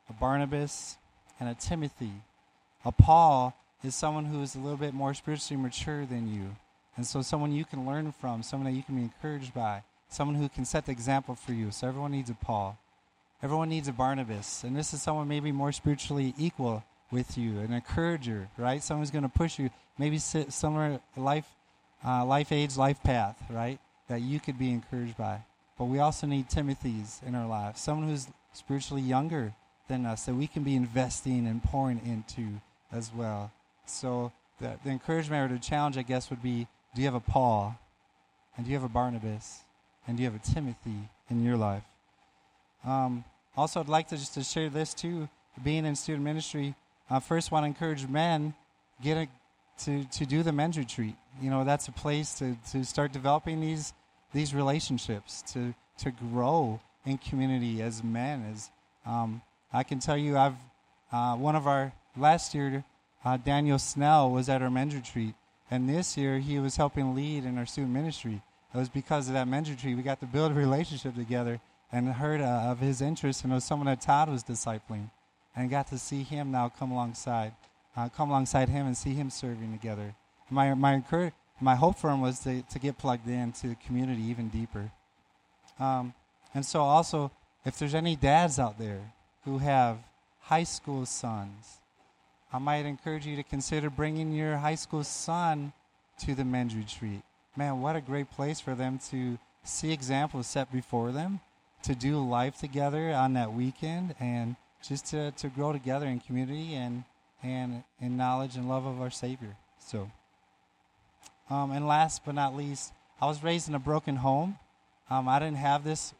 [0.08, 0.98] a Barnabas,
[1.40, 2.14] and a Timothy.
[2.86, 6.58] A Paul is someone who is a little bit more spiritually mature than you.
[6.96, 10.36] And so, someone you can learn from, someone that you can be encouraged by, someone
[10.36, 11.72] who can set the example for you.
[11.72, 12.78] So, everyone needs a Paul.
[13.42, 14.64] Everyone needs a Barnabas.
[14.64, 18.84] And this is someone maybe more spiritually equal with you, an encourager, right?
[18.84, 21.48] Someone who's going to push you, maybe similar life,
[22.06, 23.80] uh, life age, life path, right?
[24.08, 25.42] That you could be encouraged by.
[25.78, 29.54] But we also need Timothy's in our lives, someone who's spiritually younger
[29.88, 32.60] than us that we can be investing and pouring into
[32.92, 33.52] as well.
[33.86, 37.20] So the, the encouragement or the challenge, I guess, would be do you have a
[37.20, 37.80] Paul?
[38.58, 39.60] And do you have a Barnabas?
[40.08, 41.84] And do you have a Timothy in your life?
[42.86, 43.24] Um,
[43.56, 45.28] also, I'd like to just to share this too.
[45.64, 46.76] Being in student ministry,
[47.10, 48.54] I first want to encourage men
[49.04, 49.28] get a,
[49.84, 51.16] to to do the men's retreat.
[51.42, 53.94] You know, that's a place to to start developing these
[54.34, 58.46] these relationships to to grow in community as men.
[58.54, 58.70] As
[59.06, 59.42] um,
[59.74, 60.56] I can tell you, I've
[61.12, 62.84] uh, one of our last year,
[63.26, 65.34] uh, Daniel Snell was at our men's retreat,
[65.70, 68.42] and this year he was helping lead in our student ministry.
[68.74, 71.60] It was because of that men's retreat we got to build a relationship together
[71.92, 75.10] and heard uh, of his interest, and was someone that Todd was discipling
[75.56, 77.54] and got to see him now come alongside,
[77.98, 80.16] uh, come alongside him and see him serving together.
[80.50, 81.04] My my
[81.60, 84.92] my hope for him was to to get plugged into the community even deeper.
[85.80, 86.14] Um,
[86.54, 87.32] and so also,
[87.66, 89.14] if there's any dads out there
[89.46, 89.98] who have
[90.42, 91.80] high school sons,
[92.52, 95.74] I might encourage you to consider bringing your high school son
[96.20, 97.22] to the men's retreat.
[97.56, 101.40] Man, what a great place for them to see examples set before them
[101.84, 104.56] to do life together on that weekend and
[104.88, 107.04] just to, to grow together in community and
[107.42, 109.56] and in knowledge and love of our Savior.
[109.80, 110.12] So,
[111.50, 114.58] um, and last but not least, I was raised in a broken home.
[115.10, 116.14] Um, I didn't have this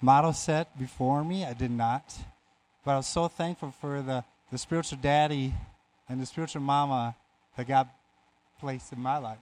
[0.00, 1.44] model set before me.
[1.44, 2.14] I did not,
[2.84, 5.54] but I was so thankful for the the spiritual daddy
[6.08, 7.14] and the spiritual mama
[7.56, 7.88] that God
[8.60, 9.38] placed in my life.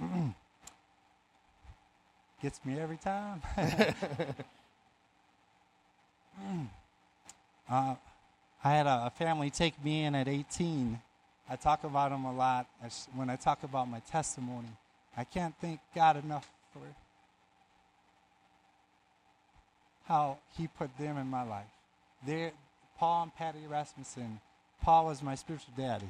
[2.42, 3.42] Gets me every time.
[7.70, 7.94] uh,
[8.64, 10.98] I had a, a, family take me in at 18.
[11.48, 12.66] I talk about them a lot
[13.14, 14.68] when I talk about my testimony.
[15.16, 16.80] I can't thank God enough for
[20.06, 21.66] how He put them in my life.
[22.26, 22.52] They're,
[22.98, 24.40] Paul and Patty Rasmussen,
[24.82, 26.08] Paul was my spiritual daddy.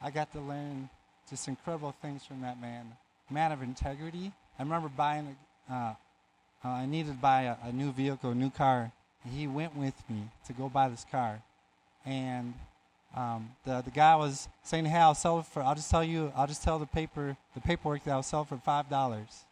[0.00, 0.88] I got to learn
[1.28, 2.86] just incredible things from that man.
[3.30, 4.32] Man of integrity.
[4.58, 5.36] I remember buying,
[5.68, 5.94] a, uh,
[6.64, 8.92] uh, I needed to buy a, a new vehicle, a new car.
[9.28, 11.42] He went with me to go buy this car.
[12.04, 12.54] And
[13.14, 15.62] um, the the guy was saying, "Hey, I'll sell it for.
[15.62, 16.32] I'll just tell you.
[16.36, 19.44] I'll just tell the paper the paperwork that I'll sell for five dollars."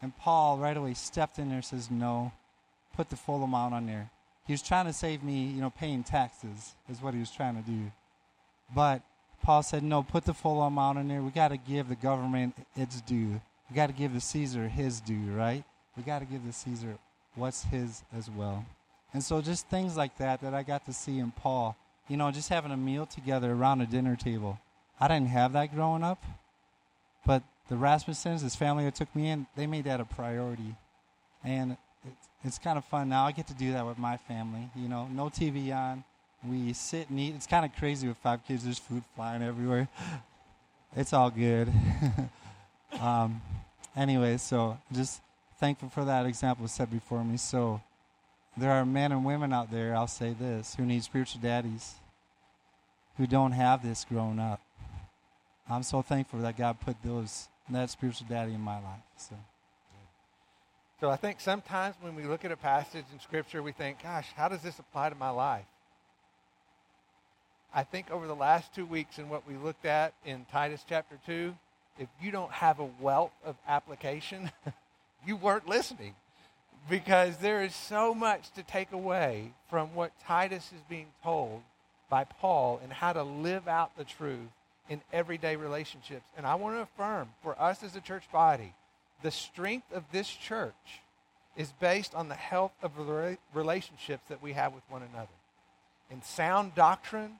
[0.00, 2.32] And Paul right away stepped in there and says, "No,
[2.94, 4.10] put the full amount on there."
[4.46, 7.62] He was trying to save me, you know, paying taxes is what he was trying
[7.62, 7.90] to do.
[8.74, 9.02] But
[9.42, 11.22] Paul said, "No, put the full amount on there.
[11.22, 13.40] We got to give the government its due.
[13.68, 15.64] We got to give the Caesar his due, right?
[15.96, 16.98] We got to give the Caesar
[17.34, 18.64] what's his as well."
[19.12, 21.76] And so just things like that that I got to see in Paul
[22.08, 24.58] you know, just having a meal together around a dinner table.
[24.98, 26.24] I didn't have that growing up,
[27.24, 30.74] but the Rasmussens, his family that took me in, they made that a priority.
[31.44, 33.26] And it's, it's kind of fun now.
[33.26, 34.70] I get to do that with my family.
[34.74, 36.02] You know, no TV on.
[36.48, 37.34] We sit and eat.
[37.36, 38.64] It's kind of crazy with five kids.
[38.64, 39.88] There's food flying everywhere.
[40.96, 41.70] It's all good.
[43.00, 43.42] um,
[43.94, 45.20] anyway, so just
[45.60, 47.36] thankful for that example set before me.
[47.36, 47.82] So
[48.58, 51.94] there are men and women out there, I'll say this, who need spiritual daddies
[53.16, 54.60] who don't have this growing up.
[55.68, 59.02] I'm so thankful that God put those that spiritual daddy in my life.
[59.18, 59.34] So.
[61.00, 64.26] So I think sometimes when we look at a passage in Scripture, we think, gosh,
[64.34, 65.66] how does this apply to my life?
[67.74, 71.18] I think over the last two weeks and what we looked at in Titus chapter
[71.26, 71.54] 2,
[71.98, 74.50] if you don't have a wealth of application,
[75.26, 76.14] you weren't listening
[76.88, 81.62] because there is so much to take away from what Titus is being told
[82.08, 84.50] by Paul and how to live out the truth
[84.88, 86.26] in everyday relationships.
[86.36, 88.74] And I want to affirm for us as a church body,
[89.22, 91.02] the strength of this church
[91.56, 95.28] is based on the health of the relationships that we have with one another.
[96.10, 97.32] And sound doctrine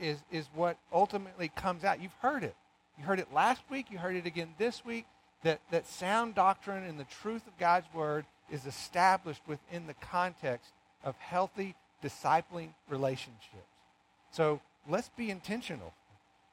[0.00, 2.00] is, is what ultimately comes out.
[2.00, 2.54] You've heard it.
[2.98, 5.06] You heard it last week, you heard it again this week,
[5.42, 10.72] that, that sound doctrine and the truth of God's word is established within the context
[11.04, 13.66] of healthy discipling relationships.
[14.32, 15.92] So let's be intentional,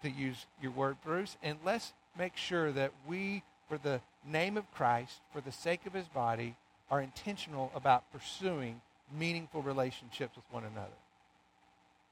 [0.03, 4.71] to use your word, Bruce, and let's make sure that we, for the name of
[4.73, 6.55] Christ, for the sake of his body,
[6.89, 8.81] are intentional about pursuing
[9.17, 10.97] meaningful relationships with one another.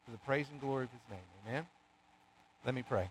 [0.05, 1.19] For the praise and glory of his name.
[1.47, 1.65] Amen.
[2.65, 3.09] Let me pray.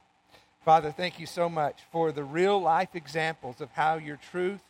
[0.64, 4.60] Father, thank you so much for the real life examples of how your truth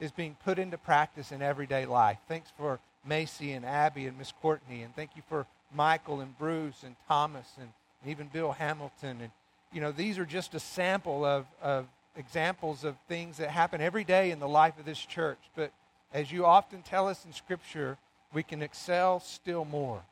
[0.00, 2.18] is being put into practice in everyday life.
[2.26, 6.82] Thanks for Macy and Abby and Miss Courtney, and thank you for Michael and Bruce
[6.82, 7.68] and Thomas and
[8.06, 9.18] even Bill Hamilton.
[9.20, 9.30] And,
[9.72, 11.86] you know, these are just a sample of, of
[12.16, 15.38] examples of things that happen every day in the life of this church.
[15.54, 15.70] But
[16.12, 17.98] as you often tell us in Scripture,
[18.32, 20.02] we can excel still more.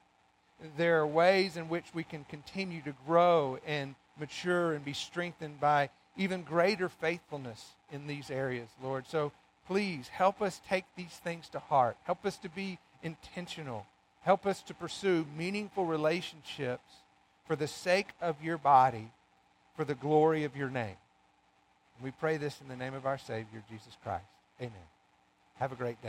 [0.76, 5.60] There are ways in which we can continue to grow and mature and be strengthened
[5.60, 9.06] by even greater faithfulness in these areas, Lord.
[9.06, 9.32] So
[9.68, 11.98] Please help us take these things to heart.
[12.04, 13.86] Help us to be intentional.
[14.22, 16.90] Help us to pursue meaningful relationships
[17.46, 19.10] for the sake of your body,
[19.76, 20.96] for the glory of your name.
[22.02, 24.24] We pray this in the name of our Savior, Jesus Christ.
[24.58, 24.72] Amen.
[25.58, 26.06] Have a great day.